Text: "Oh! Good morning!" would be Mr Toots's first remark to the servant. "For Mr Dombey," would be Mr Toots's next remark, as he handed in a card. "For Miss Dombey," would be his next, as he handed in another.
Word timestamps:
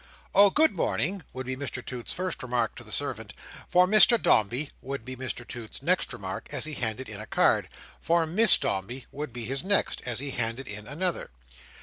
"Oh! 0.33 0.49
Good 0.49 0.71
morning!" 0.71 1.23
would 1.31 1.45
be 1.45 1.55
Mr 1.55 1.85
Toots's 1.85 2.11
first 2.15 2.41
remark 2.41 2.73
to 2.77 2.83
the 2.83 2.91
servant. 2.91 3.33
"For 3.67 3.85
Mr 3.85 4.19
Dombey," 4.19 4.71
would 4.81 5.05
be 5.05 5.15
Mr 5.15 5.47
Toots's 5.47 5.83
next 5.83 6.11
remark, 6.11 6.47
as 6.51 6.65
he 6.65 6.73
handed 6.73 7.07
in 7.07 7.21
a 7.21 7.27
card. 7.27 7.69
"For 7.99 8.25
Miss 8.25 8.57
Dombey," 8.57 9.05
would 9.11 9.31
be 9.31 9.45
his 9.45 9.63
next, 9.63 10.01
as 10.03 10.17
he 10.17 10.31
handed 10.31 10.67
in 10.67 10.87
another. 10.87 11.29